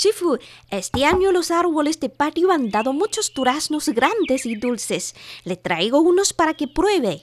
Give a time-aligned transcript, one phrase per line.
[0.00, 0.38] Shifu,
[0.70, 5.14] este año los árboles de patio han dado muchos duraznos grandes y dulces.
[5.44, 7.22] Le traigo unos para que pruebe.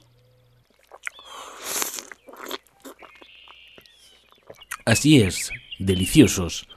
[4.86, 5.50] Así es,
[5.80, 6.68] deliciosos.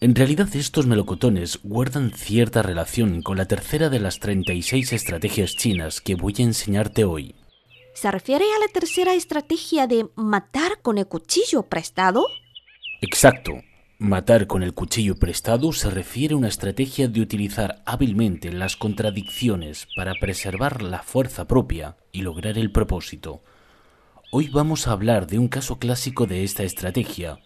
[0.00, 6.00] En realidad estos melocotones guardan cierta relación con la tercera de las 36 estrategias chinas
[6.00, 7.34] que voy a enseñarte hoy.
[7.94, 12.28] ¿Se refiere a la tercera estrategia de matar con el cuchillo prestado?
[13.00, 13.54] Exacto.
[14.00, 19.88] Matar con el cuchillo prestado se refiere a una estrategia de utilizar hábilmente las contradicciones
[19.96, 23.42] para preservar la fuerza propia y lograr el propósito.
[24.30, 27.40] Hoy vamos a hablar de un caso clásico de esta estrategia,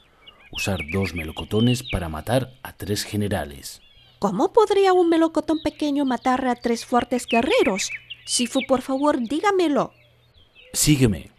[0.51, 3.81] usar dos melocotones para matar a tres generales.
[4.19, 7.89] ¿Cómo podría un melocotón pequeño matar a tres fuertes guerreros?
[8.27, 9.95] Sifu, por favor, dígamelo.
[10.75, 11.31] Sígueme.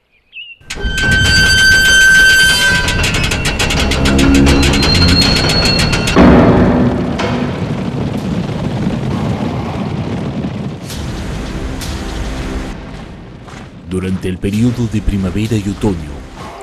[13.93, 16.09] Durante el periodo de primavera y otoño,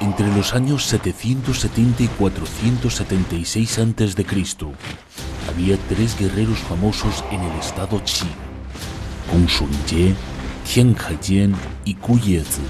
[0.00, 4.26] entre los años 770 y 476 a.C.,
[5.48, 8.26] había tres guerreros famosos en el estado Qi:
[9.30, 10.16] Gong Shunjie,
[10.64, 12.62] Tian Haijian y Ku Yezi.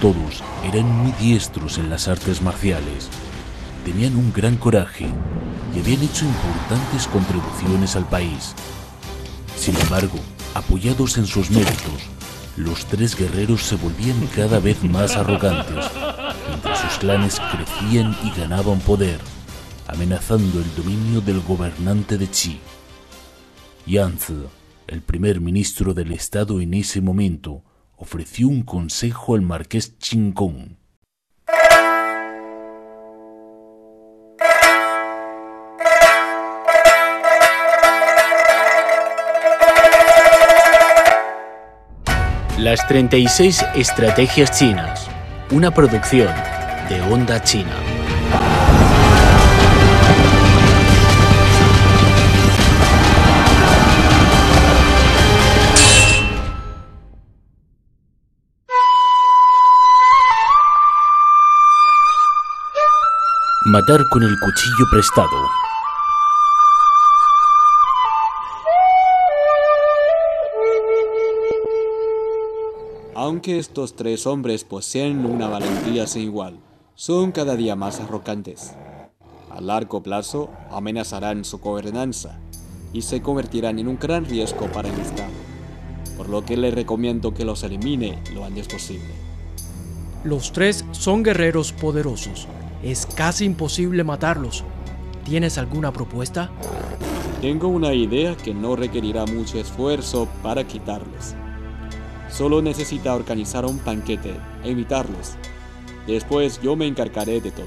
[0.00, 3.08] Todos eran muy diestros en las artes marciales,
[3.84, 5.08] tenían un gran coraje
[5.74, 8.54] y habían hecho importantes contribuciones al país.
[9.56, 10.20] Sin embargo,
[10.54, 12.21] apoyados en sus méritos,
[12.56, 15.86] los tres guerreros se volvían cada vez más arrogantes,
[16.48, 19.18] mientras sus clanes crecían y ganaban poder,
[19.86, 22.60] amenazando el dominio del gobernante de Qi.
[23.86, 24.44] Yanzi,
[24.86, 27.62] el primer ministro del estado en ese momento,
[27.96, 30.81] ofreció un consejo al marqués Qingong.
[42.62, 45.08] Las 36 Estrategias Chinas,
[45.50, 46.32] una producción
[46.88, 47.72] de Onda China.
[63.66, 65.61] Matar con el cuchillo prestado.
[73.22, 76.58] Aunque estos tres hombres poseen una valentía sin igual,
[76.96, 78.74] son cada día más arrogantes.
[79.48, 82.40] A largo plazo amenazarán su gobernanza
[82.92, 85.30] y se convertirán en un gran riesgo para el Estado,
[86.16, 89.14] por lo que le recomiendo que los elimine lo antes posible.
[90.24, 92.48] Los tres son guerreros poderosos.
[92.82, 94.64] Es casi imposible matarlos.
[95.24, 96.50] ¿Tienes alguna propuesta?
[97.40, 101.36] Tengo una idea que no requerirá mucho esfuerzo para quitarlos.
[102.32, 104.34] Solo necesita organizar un banquete
[104.64, 105.32] e invitarlos.
[106.06, 107.66] Después yo me encargaré de todo.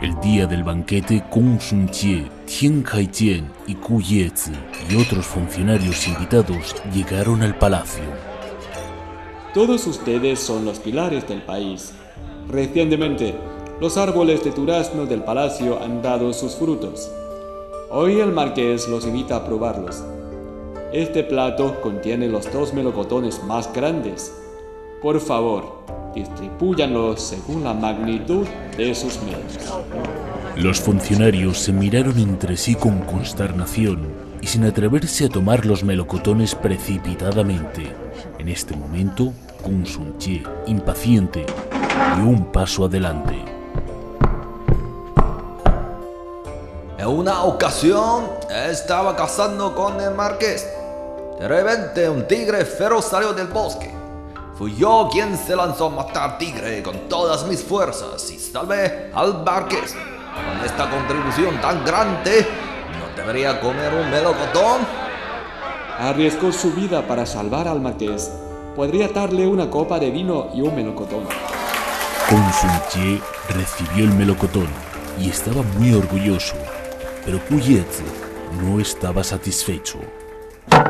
[0.00, 4.52] El día del banquete, Gong Shunjie, Tian Haijian y Ku Yezi
[4.88, 8.04] y otros funcionarios invitados llegaron al palacio.
[9.52, 11.92] Todos ustedes son los pilares del país.
[12.48, 13.34] Recientemente,
[13.78, 17.10] los árboles de durazno del palacio han dado sus frutos.
[17.90, 20.04] Hoy el marqués los invita a probarlos.
[20.92, 24.30] Este plato contiene los dos melocotones más grandes.
[25.00, 25.84] Por favor,
[26.14, 28.46] distribúyanlos según la magnitud
[28.76, 29.82] de sus medios.
[30.54, 34.06] Los funcionarios se miraron entre sí con consternación
[34.42, 37.94] y sin atreverse a tomar los melocotones precipitadamente.
[38.38, 39.32] En este momento,
[39.62, 40.14] Kung Sun
[40.66, 41.46] impaciente,
[42.16, 43.47] dio un paso adelante.
[46.98, 50.68] En una ocasión estaba cazando con el marqués.
[51.38, 53.88] De repente un tigre feroz salió del bosque.
[54.56, 59.44] Fui yo quien se lanzó a matar tigre con todas mis fuerzas y salvé al
[59.44, 59.94] marqués.
[59.94, 62.44] Con esta contribución tan grande,
[62.98, 64.80] ¿no debería comer un melocotón?
[66.00, 68.28] Arriesgó su vida para salvar al marqués.
[68.74, 71.28] Podría darle una copa de vino y un melocotón.
[73.48, 74.66] Recibió el melocotón
[75.20, 76.54] y estaba muy orgulloso,
[77.28, 78.04] pero Kuyetsu
[78.62, 79.98] no estaba satisfecho.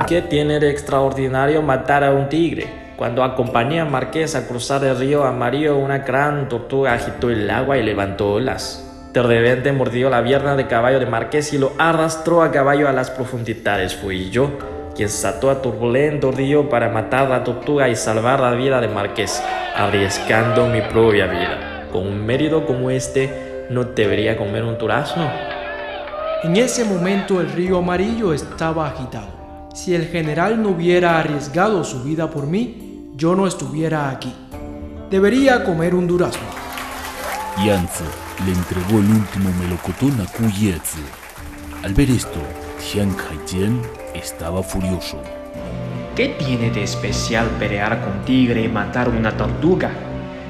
[0.07, 2.93] ¿Qué tiene de extraordinario matar a un tigre?
[2.97, 7.77] Cuando acompañé a Marqués a cruzar el río amarillo, una gran tortuga agitó el agua
[7.77, 8.89] y levantó olas.
[9.13, 12.93] De repente mordió la pierna de caballo de Marqués y lo arrastró a caballo a
[12.93, 13.97] las profundidades.
[13.97, 14.59] Fui yo
[14.95, 18.87] quien saltó a turbulento río para matar a la tortuga y salvar la vida de
[18.87, 19.43] Marqués,
[19.75, 21.89] arriesgando mi propia vida.
[21.91, 25.58] Con un mérito como este, ¿no debería comer un durazno?
[26.45, 29.69] En ese momento el río amarillo estaba agitado.
[29.75, 34.33] Si el general no hubiera arriesgado su vida por mí, yo no estuviera aquí.
[35.11, 36.47] Debería comer un durazno.
[37.57, 38.05] Yanzi
[38.47, 41.01] le entregó el último melocotón a Kuyetsu.
[41.83, 42.39] Al ver esto,
[42.79, 43.83] Tian Haijian
[44.15, 45.21] estaba furioso.
[46.15, 49.91] ¿Qué tiene de especial pelear con tigre y matar una tortuga?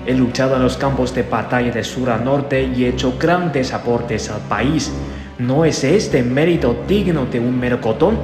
[0.05, 3.73] He luchado en los campos de batalla de sur a norte y he hecho grandes
[3.73, 4.93] aportes al país.
[5.39, 8.19] ¿No es este mérito digno de un melocotón?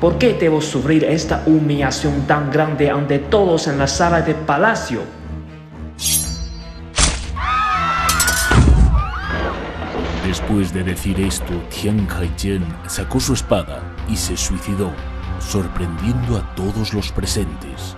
[0.00, 5.02] ¿Por qué debo sufrir esta humillación tan grande ante todos en la sala de palacio?
[10.26, 14.90] Después de decir esto, Tian Haijian sacó su espada y se suicidó,
[15.38, 17.94] sorprendiendo a todos los presentes.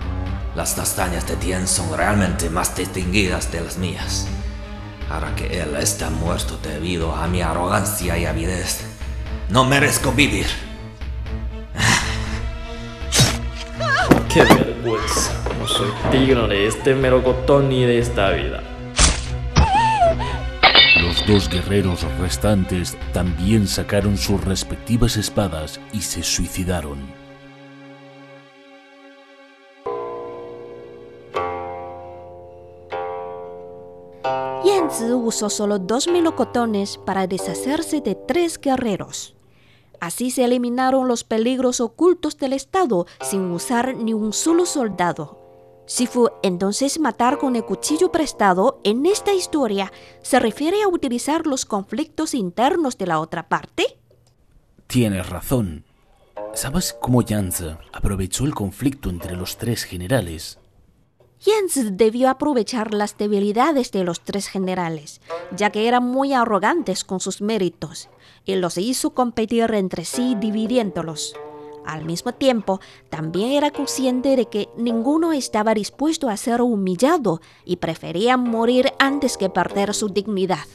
[0.53, 4.27] Las hazañas de Tien son realmente más distinguidas de las mías.
[5.09, 8.85] Ahora que él está muerto debido a mi arrogancia y avidez,
[9.49, 10.45] no merezco vivir.
[14.31, 15.33] ¡Qué vergüenza!
[15.59, 18.61] No soy digno de este melocotón ni de esta vida.
[21.01, 27.18] Los dos guerreros restantes también sacaron sus respectivas espadas y se suicidaron.
[34.65, 39.35] Yanzi usó solo dos melocotones para deshacerse de tres guerreros.
[39.99, 45.39] Así se eliminaron los peligros ocultos del Estado sin usar ni un solo soldado.
[45.85, 51.65] Sifu, entonces matar con el cuchillo prestado en esta historia se refiere a utilizar los
[51.65, 53.97] conflictos internos de la otra parte.
[54.87, 55.85] Tienes razón.
[56.53, 60.59] ¿Sabes cómo Yanzi aprovechó el conflicto entre los tres generales?
[61.39, 65.21] Jens debió aprovechar las debilidades de los tres generales,
[65.55, 68.09] ya que eran muy arrogantes con sus méritos,
[68.45, 71.35] y los hizo competir entre sí dividiéndolos.
[71.85, 77.77] Al mismo tiempo, también era consciente de que ninguno estaba dispuesto a ser humillado y
[77.77, 80.65] preferían morir antes que perder su dignidad.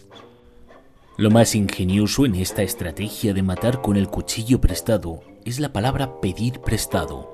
[1.17, 6.21] Lo más ingenioso en esta estrategia de matar con el cuchillo prestado es la palabra
[6.21, 7.34] pedir prestado.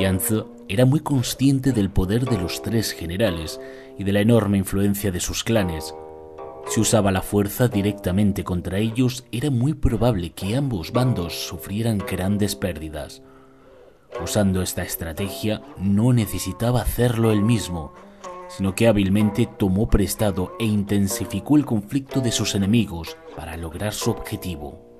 [0.00, 3.60] Yanzi era muy consciente del poder de los tres generales
[3.98, 5.94] y de la enorme influencia de sus clanes.
[6.68, 12.56] Si usaba la fuerza directamente contra ellos, era muy probable que ambos bandos sufrieran grandes
[12.56, 13.22] pérdidas.
[14.22, 17.92] Usando esta estrategia, no necesitaba hacerlo él mismo,
[18.48, 24.10] sino que hábilmente tomó prestado e intensificó el conflicto de sus enemigos para lograr su
[24.10, 24.90] objetivo.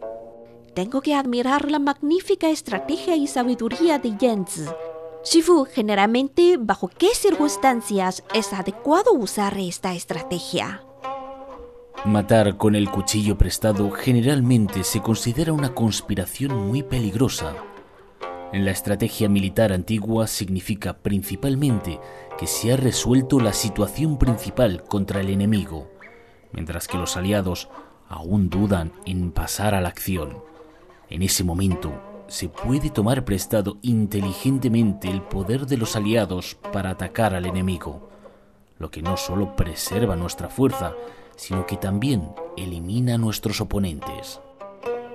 [0.75, 4.63] Tengo que admirar la magnífica estrategia y sabiduría de Jens.
[5.23, 10.83] Shifu, generalmente, ¿bajo qué circunstancias es adecuado usar esta estrategia?
[12.07, 17.55] Matar con el cuchillo prestado generalmente se considera una conspiración muy peligrosa.
[18.53, 22.01] En la estrategia militar antigua significa principalmente
[22.39, 25.91] que se ha resuelto la situación principal contra el enemigo,
[26.53, 27.69] mientras que los aliados
[28.09, 30.43] aún dudan en pasar a la acción.
[31.11, 31.93] En ese momento,
[32.31, 38.09] se puede tomar prestado inteligentemente el poder de los aliados para atacar al enemigo,
[38.79, 40.95] lo que no solo preserva nuestra fuerza,
[41.35, 44.41] sino que también elimina a nuestros oponentes.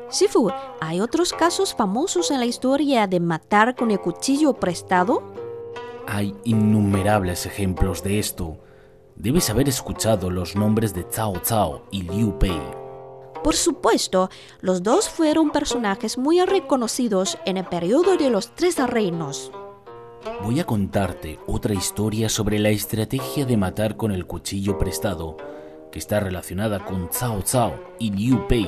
[0.10, 0.52] Sifu,
[0.82, 5.24] ¿hay otros casos famosos en la historia de matar con el cuchillo prestado?
[6.08, 8.58] Hay innumerables ejemplos de esto.
[9.16, 12.85] Debes haber escuchado los nombres de Cao Cao y Liu Pei.
[13.46, 19.52] Por supuesto, los dos fueron personajes muy reconocidos en el periodo de los Tres Reinos.
[20.42, 25.38] Voy a contarte otra historia sobre la estrategia de matar con el cuchillo prestado,
[25.92, 28.68] que está relacionada con Cao Cao y Liu Pei,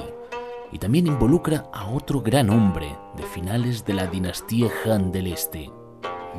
[0.72, 5.72] y también involucra a otro gran hombre de finales de la dinastía Han del Este,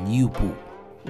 [0.07, 0.53] Liu Pu.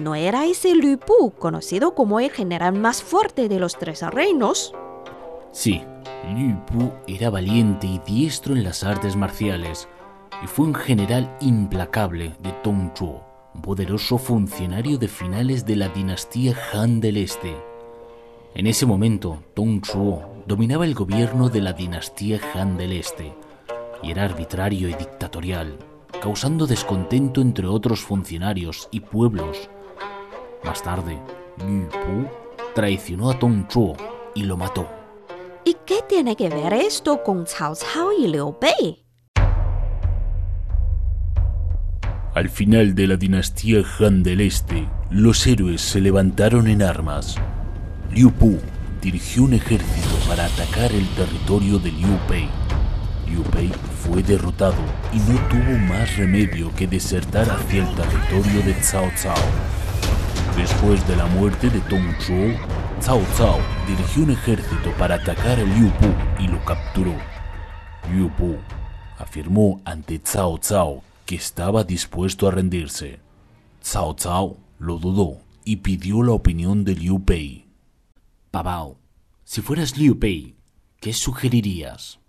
[0.02, 4.74] ¿No era ese Liu Pu conocido como el general más fuerte de los Tres Reinos?
[5.52, 5.82] Sí,
[6.34, 9.88] Liu Pu era valiente y diestro en las artes marciales
[10.44, 13.22] y fue un general implacable de Tongzhou,
[13.56, 17.58] un poderoso funcionario de finales de la dinastía Han del Este.
[18.54, 23.34] En ese momento, Tongzhou dominaba el gobierno de la dinastía Han del Este
[24.04, 25.78] y era arbitrario y dictatorial,
[26.22, 29.70] causando descontento entre otros funcionarios y pueblos.
[30.64, 31.18] Más tarde,
[31.58, 32.28] Liu Pu
[32.76, 33.96] traicionó a Tongzhou
[34.36, 34.99] y lo mató.
[35.90, 39.04] ¿Y qué tiene que ver esto con Cao Cao y Liu Bei?
[42.36, 47.38] Al final de la dinastía Han del Este, los héroes se levantaron en armas.
[48.12, 48.60] Liu Pu
[49.02, 52.48] dirigió un ejército para atacar el territorio de Liu Bei.
[53.28, 53.72] Liu Bei
[54.04, 59.34] fue derrotado y no tuvo más remedio que desertar hacia el territorio de Cao Cao.
[60.56, 65.64] Después de la muerte de Tong Zhuo, Cao Cao dirigió un ejército para atacar a
[65.64, 67.14] Liu Pu y lo capturó.
[68.12, 68.58] Liu Pu
[69.18, 73.20] afirmó ante Cao Cao que estaba dispuesto a rendirse.
[73.82, 77.68] Cao Cao lo dudó y pidió la opinión de Liu Pei.
[78.52, 78.98] Babao,
[79.46, 80.56] si fueras Liu Pei,
[81.00, 82.20] ¿qué sugerirías?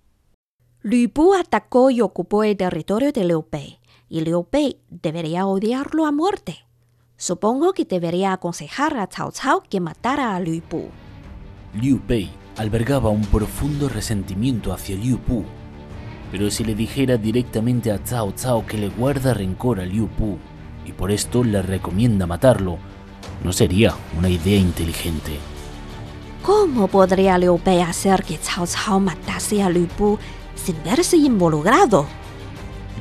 [0.82, 6.06] Liu Pu atacó y ocupó el territorio de Liu Pei, y Liu Pei debería odiarlo
[6.06, 6.69] a muerte.
[7.20, 10.88] Supongo que debería aconsejar a Cao Cao que matara a Liu Pu.
[11.74, 15.44] Liu Pei albergaba un profundo resentimiento hacia Liu Pu,
[16.32, 20.38] pero si le dijera directamente a Cao Cao que le guarda rencor a Liu Pu
[20.86, 22.78] y por esto le recomienda matarlo,
[23.44, 25.38] no sería una idea inteligente.
[26.42, 30.18] ¿Cómo podría Liu Bei hacer que Cao Cao matase a Liu Pu
[30.54, 32.06] sin verse involucrado?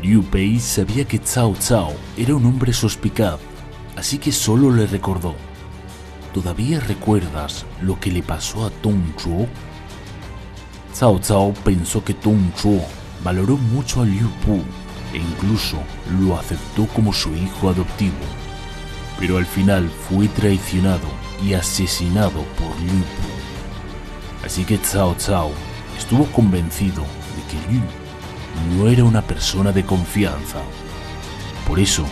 [0.04, 3.40] Liu Pei sabía que Cao Cao era un hombre suspicaz,
[4.00, 5.36] así que solo le recordó.
[6.34, 9.48] ¿Todavía recuerdas lo que le pasó a Tong Zhuo?
[10.98, 12.82] Cao Cao pensó que Tong Zhuo
[13.24, 14.64] valoró mucho a Liu Pu
[15.14, 15.78] e incluso
[16.20, 18.16] lo aceptó como su hijo adoptivo.
[19.20, 21.08] Pero al final fue traicionado
[21.44, 24.46] y asesinado por Liu Pu.
[24.46, 25.52] Así que Cao Cao
[25.98, 27.04] estuvo convencido
[27.36, 27.82] de que Liu
[28.78, 30.60] no era una persona de confianza.
[31.68, 32.06] Por eso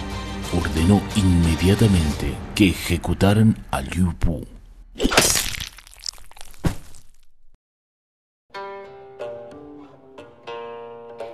[0.55, 4.45] ordenó inmediatamente que ejecutaran a Liu Pu.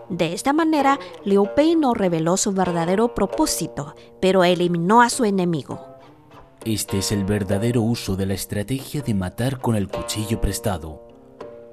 [0.10, 5.82] De esta manera, Liu Bei no reveló su verdadero propósito, pero eliminó a su enemigo.
[6.65, 11.08] Este es el verdadero uso de la estrategia de matar con el cuchillo prestado.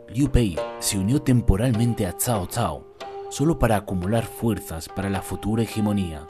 [0.08, 2.90] Liu Bei se unió temporalmente a Cao Cao
[3.30, 6.26] solo para acumular fuerzas para la futura hegemonía.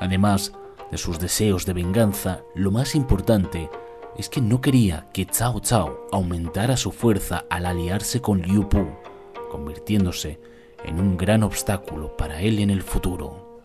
[0.00, 0.52] Además
[0.90, 3.70] de sus deseos de venganza, lo más importante
[4.16, 8.86] es que no quería que Cao Cao aumentara su fuerza al aliarse con Liu Pu,
[9.50, 10.40] convirtiéndose
[10.84, 13.62] en un gran obstáculo para él en el futuro.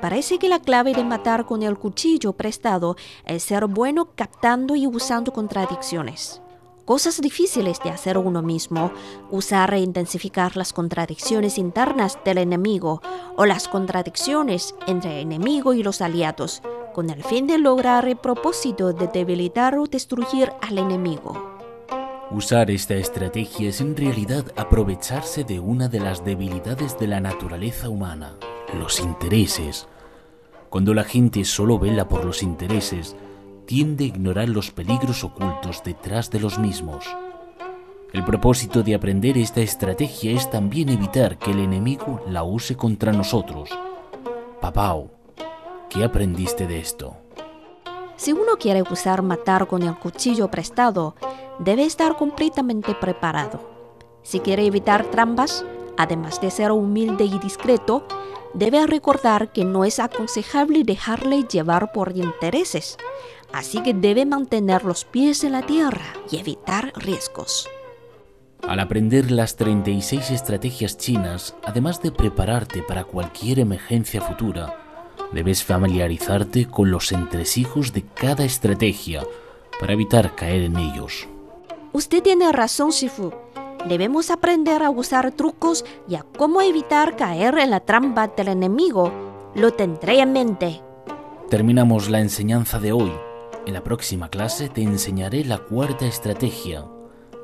[0.00, 4.86] Parece que la clave de matar con el cuchillo prestado es ser bueno captando y
[4.86, 6.41] usando contradicciones.
[6.84, 8.90] Cosas difíciles de hacer uno mismo,
[9.30, 13.00] usar e intensificar las contradicciones internas del enemigo
[13.36, 16.60] o las contradicciones entre el enemigo y los aliados,
[16.92, 21.52] con el fin de lograr el propósito de debilitar o destruir al enemigo.
[22.32, 27.90] Usar esta estrategia es en realidad aprovecharse de una de las debilidades de la naturaleza
[27.90, 28.34] humana,
[28.76, 29.86] los intereses.
[30.68, 33.14] Cuando la gente solo vela por los intereses,
[33.66, 37.04] tiende a ignorar los peligros ocultos detrás de los mismos.
[38.12, 43.12] El propósito de aprender esta estrategia es también evitar que el enemigo la use contra
[43.12, 43.70] nosotros.
[44.60, 45.10] Papao,
[45.88, 47.16] ¿qué aprendiste de esto?
[48.16, 51.16] Si uno quiere usar matar con el cuchillo prestado,
[51.58, 53.60] debe estar completamente preparado.
[54.22, 55.64] Si quiere evitar trampas,
[55.96, 58.06] además de ser humilde y discreto,
[58.54, 62.98] debe recordar que no es aconsejable dejarle llevar por intereses,
[63.52, 67.68] así que debe mantener los pies en la tierra y evitar riesgos.
[68.66, 74.76] Al aprender las 36 estrategias chinas, además de prepararte para cualquier emergencia futura,
[75.32, 79.24] debes familiarizarte con los entresijos de cada estrategia
[79.80, 81.26] para evitar caer en ellos.
[81.92, 83.32] Usted tiene razón, Shifu.
[83.88, 89.12] Debemos aprender a usar trucos y a cómo evitar caer en la trampa del enemigo.
[89.56, 90.80] Lo tendré en mente.
[91.50, 93.12] Terminamos la enseñanza de hoy.
[93.64, 96.84] En la próxima clase te enseñaré la cuarta estrategia.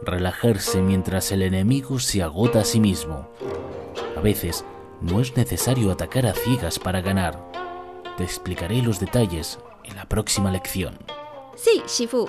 [0.03, 3.29] Relajarse mientras el enemigo se agota a sí mismo.
[4.17, 4.65] A veces
[5.01, 7.53] no es necesario atacar a ciegas para ganar.
[8.17, 10.99] Te explicaré los detalles en la próxima lección.
[11.55, 12.29] Sí, Shifu.